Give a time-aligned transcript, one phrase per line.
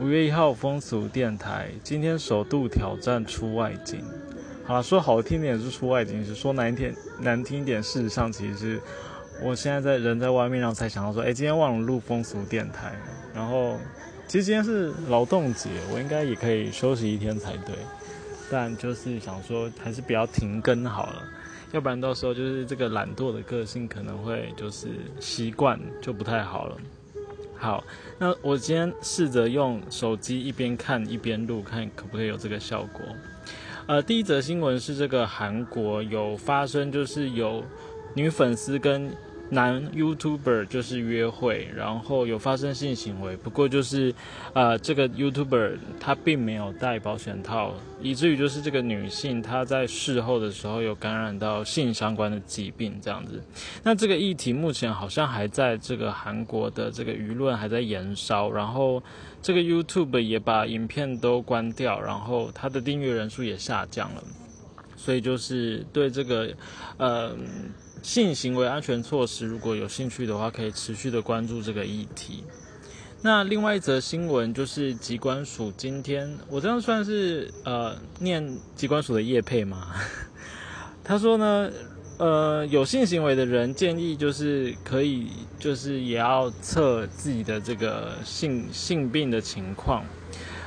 [0.00, 4.02] 五月一号风俗电台今天首度挑战出外景。
[4.64, 8.80] 好了，说好听点是出外景，是说难听难听点，事实上其实是
[9.40, 12.92] 我现在在人在外面，然后才想到说，哎，今天忘了录风俗电台。
[13.32, 13.78] 然后
[14.26, 17.76] 其实今天是劳动节，我应该也可以休息一天才对，
[18.50, 21.22] 但就是想说还是不要停更好了，
[21.70, 24.88] 要不然到时候就是这个懒惰的个性可能会就是
[25.20, 26.76] 习惯就不太好了。
[27.64, 27.82] 好，
[28.18, 33.00] 那我今天试着用手机一边看一边录，看可不可以有这个效果。
[33.86, 37.64] 呃，第一则新闻是这个韩国有发生，就是有
[38.14, 39.10] 女粉丝跟。
[39.54, 44.12] 男 YouTuber 就是约会，然后有发生性行为，不过就是，
[44.52, 47.72] 呃，这个 YouTuber 他并没有戴保险套，
[48.02, 53.40] 以至于就是这个女性她在事后的时候有感染到性相关的疾病这样子。
[53.84, 59.00] 那这个议题目前好像还在这个韩国的这个舆论还在延烧，然后
[59.40, 64.24] 这个 YouTube 也把影片都关掉，然后它的订阅人数也下降了，
[64.96, 66.52] 所以就是对这个，
[66.96, 67.30] 呃。
[68.04, 72.44] 性行为安全措施，如果有兴趣的话，可以持续的关注这个议题。
[73.22, 79.94] 那另外一则新闻就是机关署今天，我这样算是呃念机关署的业配吗？
[81.02, 81.70] 他说呢，
[82.18, 90.04] 呃，有性行为的人建议就是可以，就是也要测自己的这个性性病的情况。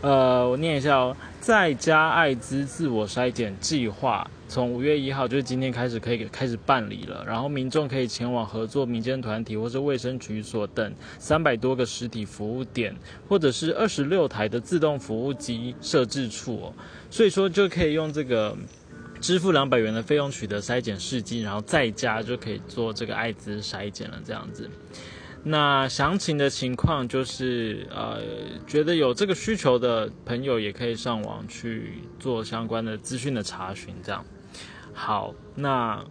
[0.00, 7.24] 呃，我念一下哦，在家艾滋自我筛检计划从五月一号，就是今天开始可以开始办理了。
[7.26, 12.94] 然后民众可以前往合作民间团体或者卫生局所等三百多个实体服务点，
[13.28, 16.72] 或者是二十六台的自动服务机设置处。
[17.10, 18.56] 所以说就可以用这个
[19.20, 24.70] 支付两百元的费用取得筛检试剂，然后在家就可以做这个艾滋筛检了，这样子。
[25.50, 28.20] 那详情的情况就是，呃，
[28.66, 33.94] 觉得有这个需求的朋友也可以上网去做相关的资讯的查询。
[34.02, 34.22] 这样，
[34.92, 36.04] 好，那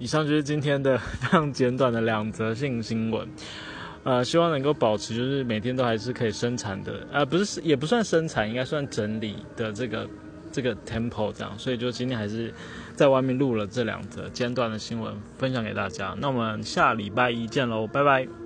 [0.00, 3.28] 以上就是今天的非常简短的两则性新闻。
[4.02, 10.08] 呃，希望能够保持就是每天都还是可以生产的，呃，不是也不算生产，应该算整理的这个
[10.50, 11.56] 这个 tempo 这样。
[11.58, 12.52] 所以就今天还是
[12.94, 16.16] 在外面录了这两则简短的新闻分享给大家。
[16.18, 18.45] 那我们下礼拜一见喽，拜拜。